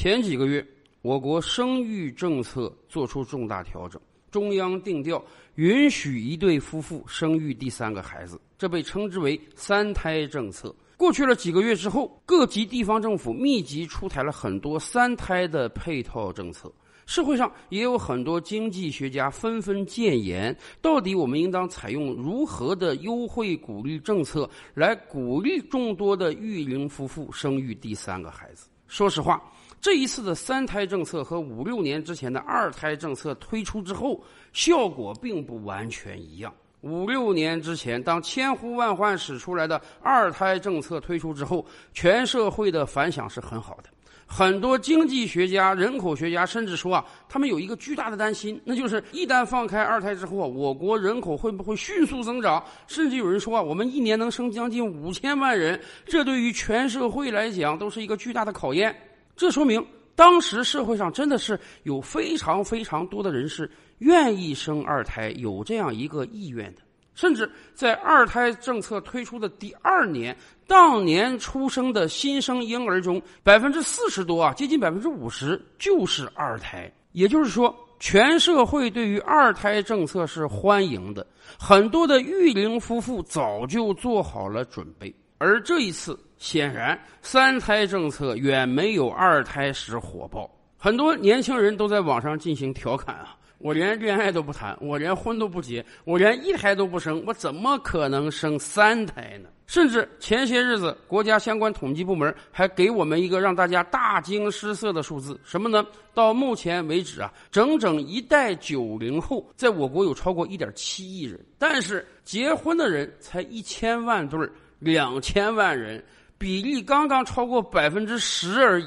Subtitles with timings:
[0.00, 0.64] 前几个月，
[1.02, 5.20] 我国生育政策作出重大调整，中央定调
[5.56, 10.72] 允许一对夫妇生育第三个孩子，这被称之为“三胎政策”。
[10.96, 16.72] 过去了几个月之后，各级地方政府密集出台了很多三胎的配套政策。
[17.04, 28.68] 社会上也有很多经济学家纷纷建言：到底我们应当采用如何的优惠鼓励政策，来鼓励众多的育龄夫妇生育第三个孩子？
[28.86, 29.42] 说实话，
[29.80, 34.20] 这一次的三胎政策和五六年之前的二胎政策推出之后，
[34.52, 36.52] 效果并不完全一样。
[36.80, 43.90] 五六年之前，当千呼万唤使出来的二胎政策推出之后，全社会的反响是很好的。
[44.26, 52.62] 很多经济学家、人口学家甚至说啊，他们有一个巨大的担心，那就是一旦放开二胎之后啊，我国人口会不会迅速增长？
[52.86, 58.94] 甚至有人说啊，我们一年能生将近五千万人，这对于全社会来讲都是一个巨大的考验。
[59.38, 59.82] 这说明
[60.16, 66.82] 当时社会上真的是有非常非常多的人是愿意生二胎，有这样一个意愿的。
[67.14, 76.92] 甚至在二胎政策推出的第二年，当年出生的新生婴儿中，百分之四十多啊，接近百分之五十就是二胎。
[77.12, 81.24] 也就是说，全社会对于二胎政策是欢迎的，
[81.58, 85.14] 很多的育龄夫妇早就做好了准备。
[85.38, 93.36] 而这一次，显然三胎政策远没有二胎时火爆，很多年轻人都在网上进行调侃啊。
[93.58, 99.48] 我连恋爱都不谈，我连婚都不结，我连一胎都不生，我怎么可能生三胎呢？
[99.66, 105.84] 甚至前些日子，国家相关统计部门还给我们一个让大家大惊失色的数字，什么呢？
[106.14, 116.02] 到目前为止啊，整整一代九零后在我国有超过一点七亿人，但是结婚的人才一千万对儿，两千万人，
[116.36, 118.86] 比例刚刚超过百分之十而已。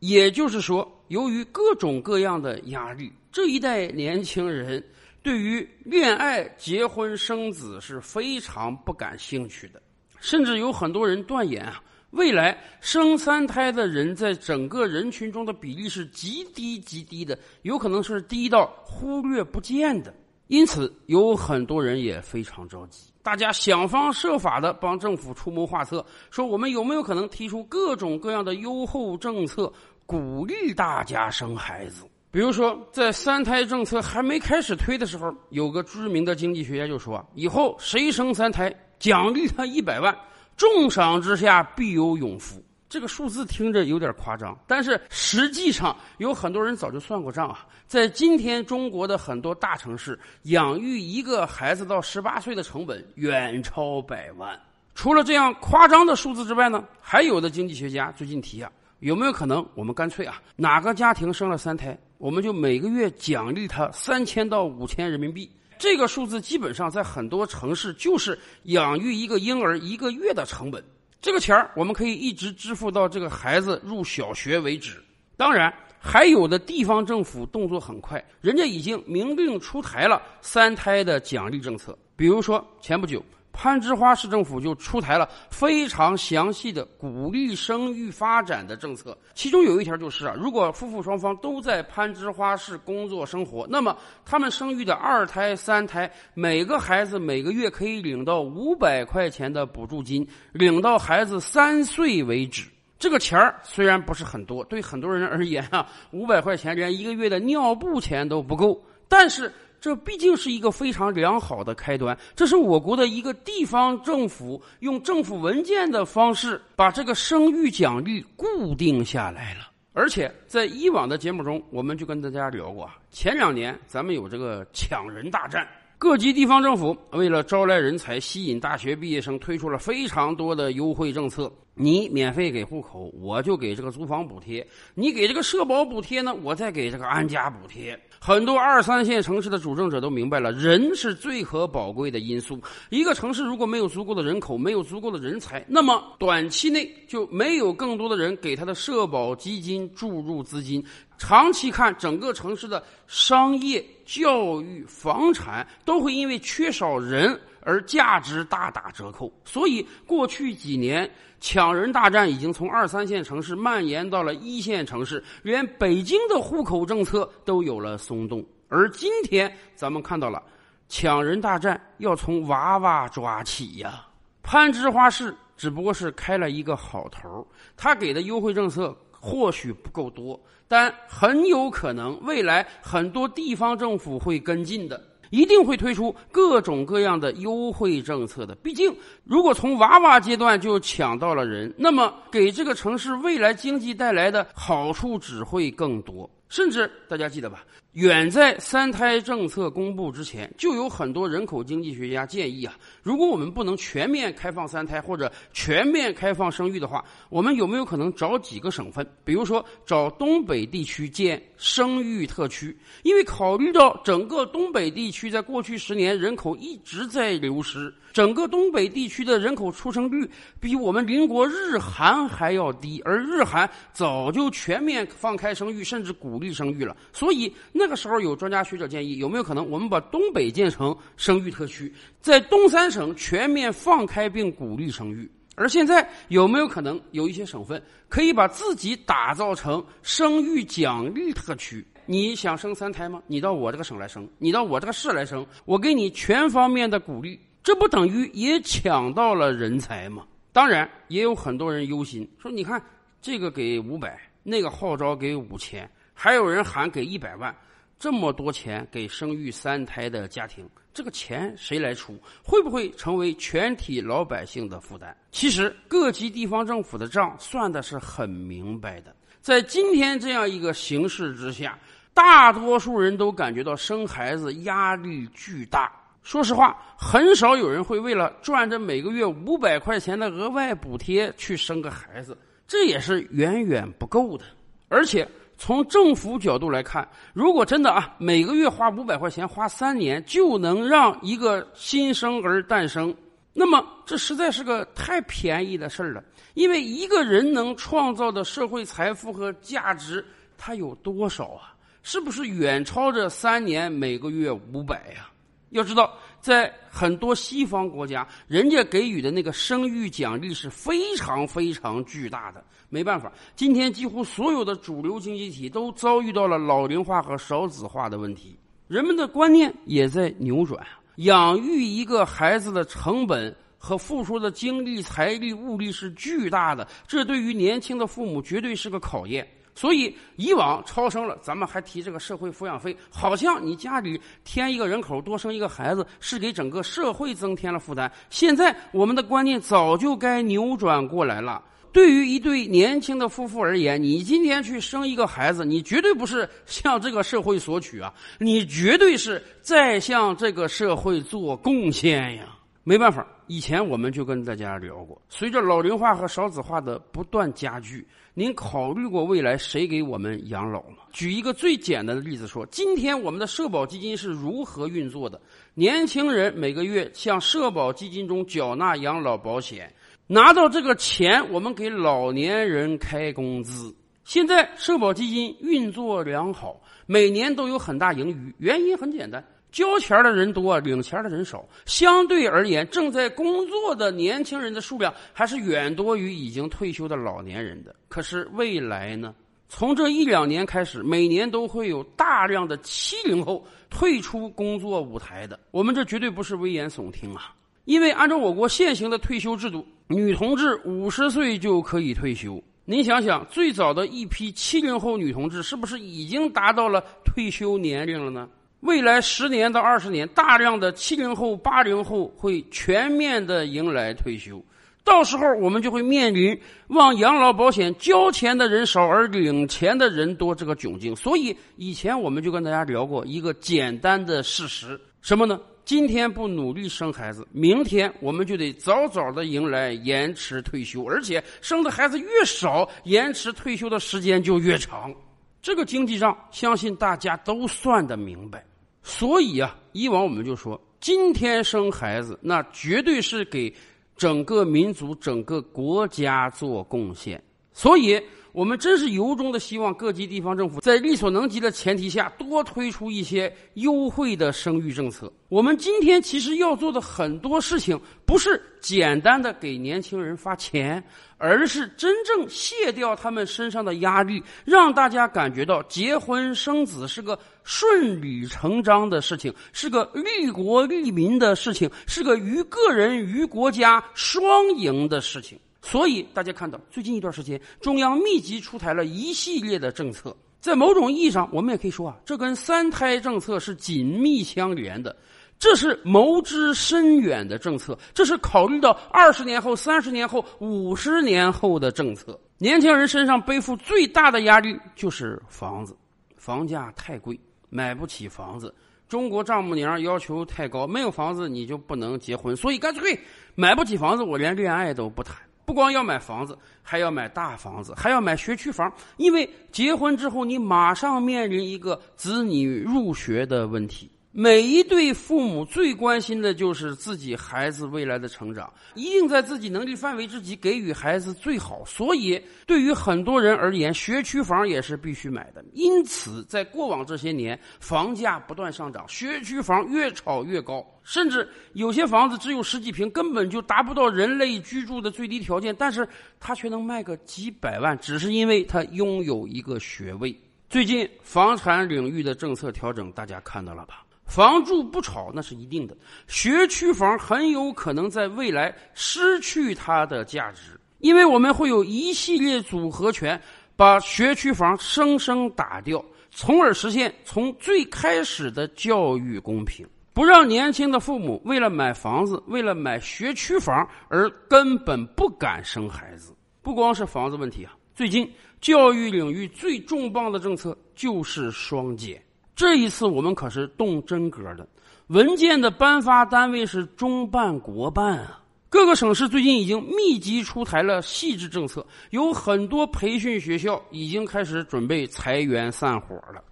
[0.00, 3.12] 也就是说，由于各种各样的压力。
[3.30, 4.82] 这一代年轻人
[5.22, 9.80] 对于恋爱、结婚、生子是非常不感兴趣的，
[10.20, 11.80] 甚至有很多人断言啊，
[12.10, 20.12] 未来生三胎的人在整个人群中的比例是极低极低的，有可能是低到忽略不见的。
[20.48, 29.70] 因此，有很多人也非常着急，大家想方设法的帮政府出谋划策，说我们有没有可能提出各种各样的优厚政策，
[30.06, 32.06] 鼓励大家生孩子。
[32.30, 40.16] 比如说，在三胎政策还没开始推的时候，有个知名的经济学家就说：“以后谁生三胎，奖励他一百万，
[40.56, 47.64] 重赏之下必有勇夫。”这个数字听着有点夸张，但是实际上有很多人早就算过账啊。
[47.86, 54.58] 在今天中国的很多大城市，养育一个孩子到十八岁的成本远超百万。
[54.92, 58.68] 除了这样夸张的数字之外呢，还有的经济学家最近提啊，
[58.98, 61.96] 有没有可能我们干脆啊，哪个家庭生了三胎？
[62.18, 65.48] 我们就每个月奖励他三千到五千人民币，
[65.78, 70.82] 这个数字基本上在很多城市就是养育一个婴儿一个月的成本。
[71.20, 75.02] 这个钱儿我们可以一直支付到这个孩子入小学为止。
[75.36, 81.96] 当然，还有的地方政府动作很快，人家已经明令出台了三胎的奖励政策。
[82.16, 83.22] 比如说，前不久。
[83.52, 102.68] 攀枝花市政府就出台了非常详细的鼓励生育发展的政策，其中有一条就是啊，如果夫妇双方都在攀枝花市工作生活，那么他们生育的二胎、三胎，每个孩子每个月可以领到五百块钱的补助金，领到孩子三岁为止。
[102.98, 109.52] 这个钱儿虽然不是很多，对很多人而言啊，五百块钱连一个月的尿布钱都不够，但是。
[109.80, 119.70] 这毕竟是一个非常良好的开端，这是我国的一个地方政府用政府文件的方式把这个生育奖励固定下来了。
[119.92, 125.66] 而且在以往的节目中，我们就跟大家聊过啊，前两年咱们有这个抢人大战，
[125.98, 131.50] 各级地方政府为了招来人才、吸引大学毕业生，推出了非常多的优惠政策。
[131.80, 134.62] 你免费给户口，我就给这个租房补贴；
[134.94, 137.98] 你给这个社保补贴呢，我再给这个安家补贴。
[138.20, 142.60] 很多二三线城市的主政者都明白了，人是最可宝贵的因素。
[142.90, 150.84] 一个城市如果没有足够的人口，没有足够的人才，那么短期内就没有更多的人给他的社保基金注入资金。
[151.16, 157.40] 长期看，整个城市的商业、教育、房产都会因为缺少人。
[157.62, 161.10] 而价值大打折扣，所以过去几年
[161.40, 168.44] 抢人大战已经从二三线城市蔓延到了一线城市，连北京的户口政策都有了松动。
[168.68, 170.42] 而今天咱们看到了，
[170.88, 174.06] 抢人大战要从娃娃抓起呀！
[174.42, 177.46] 攀枝花市只不过是开了一个好头，
[177.76, 185.09] 他给的优惠政策或许不够多，但很有可能未来很多地方政府会跟进的。
[185.30, 188.54] 一定会推出各种各样的优惠政策的。
[188.56, 188.94] 毕竟，
[189.24, 196.28] 如果从娃娃阶段就抢到了人，那么给这个城市未来经济带来的好处只会更多。
[196.48, 197.64] 甚至大家记得吧？
[197.94, 212.76] 远在三胎政策公布之前，就有很多人口经济学家建议啊，如果我们不能全面开放三胎或者全面开放生育的话，我们有没有可能找几个省份，比如说找东北地区建生育特区？
[213.02, 217.92] 因为考虑到整个东北地区在过去十年人口一直在流失。
[218.12, 220.28] 整个东北地区的人口出生率
[220.58, 226.96] 比我们邻国日韩还要低，而日韩早就全面放开生育，甚至鼓励生育了。
[227.12, 231.90] 所以那个时候有专家学者建议，有没有可能我们把东北建成生育特区，
[232.20, 235.28] 在东三省全面放开并鼓励生育？
[235.56, 241.82] 而现在有没有可能有一些省份可以把自己打造成生育奖励特区？
[242.04, 243.22] 你想生三胎吗？
[243.26, 247.40] 你到我这个省来生，你到我这个市来生，我给你全方面的鼓励。
[247.62, 250.26] 这不等于也抢到了人才吗？
[250.52, 252.82] 当然，也有很多人忧心，说：“你看，
[253.20, 257.54] 这个给五百，那个号召给五千，还有人喊给一百万，
[258.00, 262.18] 这么多钱给生育三胎的家庭，这个钱谁来出？
[262.42, 269.14] 会不会成为全体老百姓的负担？”其实，各级地方政府的账算的是很明白的。
[269.42, 271.78] 在今天这样一个形势之下，
[272.14, 275.92] 大多数人都感觉到生孩子压力巨大。
[276.22, 282.34] 说实话，很少有人会为了赚这每个月五百块钱的额外补贴去生个孩子，
[282.66, 284.44] 这也是远远不够的。
[284.88, 285.28] 而且
[285.62, 293.14] 从政府角度来看，如果真的啊每个月花五百块钱，花三年就能让一个新生儿诞生，
[293.52, 296.24] 那么这实在是个太便宜的事儿了。
[296.54, 300.24] 因为一个人能创造的社会财富和价值，
[300.56, 301.74] 他有多少啊？
[302.02, 305.28] 是不是远超这三年每个月五百呀？
[305.70, 312.62] 要知道，在很多西方国家，人家给予的那个生育奖励是非常非常巨大的。
[312.88, 318.58] 没办法，今天几乎所有的主流经济体都遭遇到了老龄化和少子化的问题，
[318.88, 320.84] 人们的观念也在扭转。
[321.16, 329.46] 养育一个孩子的成本和付出的精力、财力、物力是巨大的，这对于年轻的父母绝对是个考验。
[329.74, 338.10] 所以以往超生了，咱们还提这个社会抚养费，好像你家里添一个人口，多生一个孩子，是给整个社会增添了负担。
[338.28, 341.62] 现在我们的观念早就该扭转过来了。
[341.92, 352.44] 对于一对年轻的夫妇而言，你今天去生一个孩子，你绝对不是向这个社会索取啊，你绝对是在向这个社会做贡献呀。
[352.82, 358.06] 没办法，以前我们就跟大家聊过，随着老龄化和少子化的不断加剧。
[358.32, 361.04] 您考虑过未来谁给我们养老吗？
[361.12, 365.38] 举一个最简单的例子说，今天我们的社保基金是如何运作的？
[365.74, 369.92] 年轻人每个月向社保基金中缴纳养老保险，
[370.26, 373.94] 拿到这个钱，我们给老年人开工资。
[374.24, 379.44] 现在社保基金运作良好，每年都有很大盈余，原因很简单。
[379.70, 381.64] 交钱的人多，领钱的人少。
[381.86, 387.94] 相对而言，正在工作的年轻人的数量还是远多于已经退休的老年人的。
[388.08, 389.34] 可是未来呢？
[389.72, 395.56] 从这一两年开始，每年都会有大量的七零后退出工作舞台的。
[395.70, 397.54] 我们这绝对不是危言耸听啊！
[397.84, 402.60] 因为按照我国现行的退休制度，女同志五十岁就可以退休。
[402.84, 408.48] 您想想，最早的一批七零后女同志是不是已经达到了退休年龄了呢？
[408.80, 414.62] 未来十年到二十年，大量的七零后、八零后会全面的迎来退休，
[415.04, 416.58] 到时候我们就会面临
[416.88, 421.14] 往养老保险交钱的人少而领钱的人多这个窘境。
[421.14, 425.60] 所以以前我们就跟大家聊过一个简单的事实，什么呢？
[425.84, 435.12] 今天不努力生孩子，明天我们就得早早的迎来延迟退休，而且生的孩子越少，延迟退休的时间就越长。
[435.60, 438.64] 这个经济账，相信大家都算得明白。
[439.02, 443.72] 所以啊，以往我们就说，今天生孩子，那绝对是给
[444.16, 447.42] 整个民族、整个国家做贡献。
[447.72, 448.20] 所以。
[448.52, 455.32] 我们真是由衷的希望各级地方政府在力所能及的前提下，多推出一些优惠的生育政策。
[455.48, 461.02] 我们今天其实要做的很多事情，不是简单的给年轻人发钱，
[461.38, 475.58] 而是真正卸掉他们身上的压力，让大家感觉到结婚生子是个顺理成章的事情，是个利国利民的事情，是个于个人于国家双赢的事情。
[475.82, 480.36] 所以大家看到，最近一段时间，中央密集出台了一系列的政策。
[480.60, 485.16] 在某种意义上，我们也可以说啊，这跟三胎政策是紧密相连的。
[485.58, 492.38] 这是谋之深远的政策，这是考虑到二十年后、三十年后、五十年后的政策。
[492.56, 495.96] 年轻人身上背负最大的压力就是房子，
[496.36, 498.74] 房价太贵，买不起房子。
[499.06, 503.18] 中国丈母娘要求太高，没有房子你就不能结婚，所以干脆
[503.54, 505.36] 买不起房子，我连恋爱都不谈。
[505.70, 514.10] 不光要买房子，还要买大房子，还要买学区房，因为结婚之后你马上面临一个子女入学的问题。
[514.32, 521.84] 每一对父母最关心的就是自己孩子未来的成长，一定在自己能力范围之内给予孩子最好。
[521.84, 525.64] 所以，对于很多人而言，学区房也是必须买的。
[525.72, 536.08] 因此，在过往这些年，房价不断上涨，学区房越炒越高，甚至有些房子只有十几平，根本就达不到人类居住的最低条件，但是
[536.38, 540.32] 它却能卖个几百万，只是因为它拥有一个学位。
[540.68, 544.04] 最近房产领域的政策调整，大家看到了吧？
[544.30, 545.96] 房住不炒那是一定的，
[546.28, 553.38] 学区房很有可能在未来失去它的价值，因为我们会有一系列组合拳
[553.74, 566.32] 把学区房生生打掉，从而实现从最开始的教育公平，不让年轻的父母为了买房子、为了买学区房而根本不敢生孩子。
[566.62, 572.22] 不光是房子问题啊，最近教育领域最重磅的政策就是双减。
[572.60, 574.68] 这一次我们可是动真格的，
[575.06, 578.38] 文件的颁发单位是中办国办啊。
[578.68, 586.44] 各个省市最近已经密集出台了细致政策，有很多培训学校已经开始准备裁员散伙了。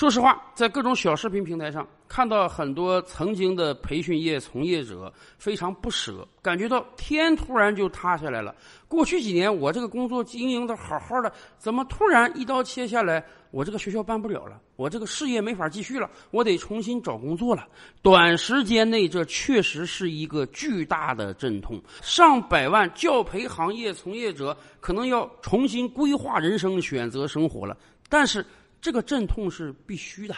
[0.00, 8.54] 说实话，在各种小视频平台上看到很多曾经的培训业从业者非常不舍，感觉到天突然就塌下来了。
[8.88, 13.22] 过去几年我这个工作经营的好好的，怎么突然一刀切下来？
[13.50, 17.68] 我这个学校办不了了，我这个事业没法继续了，我得重新找工作了。
[18.00, 27.76] 短时间内，这确实是一个巨大的阵痛，上百万教培行业从业者可能要重新规划人生、选择生活了。
[28.08, 28.44] 但是，
[28.80, 30.34] 这个阵痛是必须的。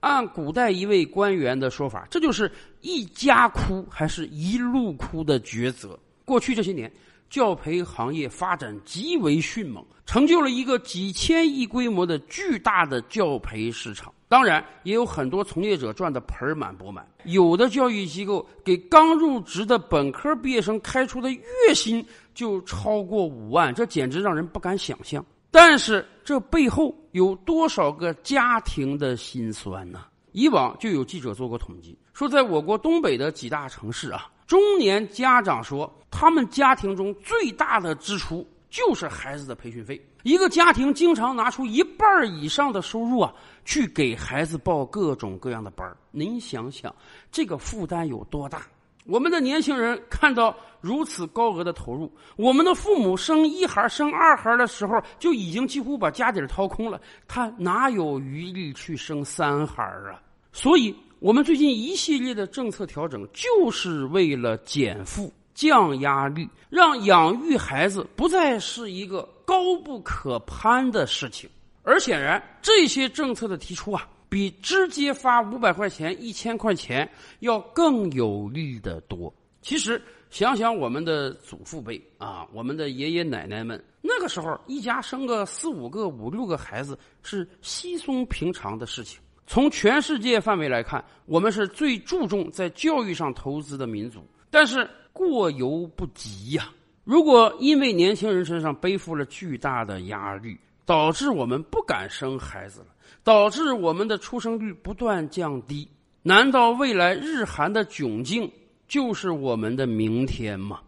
[0.00, 5.98] 按古代一位官员的说法，这就是一家哭还是一路哭的抉择。
[6.24, 6.90] 过去这些年。
[7.30, 14.10] 教培行业发展极为迅猛，成就了一个几千亿规模的巨大的教培市场。
[14.28, 17.06] 当然，也有很多从业者赚得盆满钵满。
[17.24, 22.02] 有的教育机构给刚入职的本科毕业生开出的月薪
[22.34, 25.22] 就超过五万，这简直让人不敢想象。
[25.50, 30.04] 但是，这背后有多少个家庭的辛酸呢？
[30.32, 34.30] 以往就有记者做过统计，说在我国东北的几大城市啊。
[34.46, 40.00] 中年家长说，他们家庭中最大的支出就是孩子的培训费。
[40.22, 43.32] 一个家庭经常拿出一半以上的收入啊，
[43.64, 46.94] 去给孩子报各种各样的班您想想，
[47.30, 48.62] 这个负担有多大？
[49.08, 60.20] 我们的年轻人看到如此高额的投入，我们的父母生一孩、生二孩的时候就已经几乎把家底掏空了，他哪有余力去生三孩啊？
[60.52, 60.94] 所以。
[61.20, 71.50] 我们最近一系列的政策调整，就是为了减负、降压力，让养育孩子不再是一个高不可攀的事情。
[71.82, 77.08] 而显然，这些政策的提出啊，比直接发五百块钱、一千块钱
[77.40, 79.32] 要更有利的多。
[79.60, 89.20] 其实，想想我们的祖父辈啊，我们的爷爷奶奶们，那个时候一家生个四五个、五六个孩子是稀松平常的事情。
[89.46, 96.70] 从全世界范围来看，我们是最注重在教育上投资的民族，但是过犹不及呀。
[97.02, 100.58] 如果因为年轻人身上背负了巨大的压力，
[100.88, 102.86] 导致我们不敢生孩子了，
[103.22, 105.86] 导致我们的出生率不断降低，
[106.22, 108.50] 难道未来日韩的窘境
[108.86, 110.80] 就是我们的明天吗？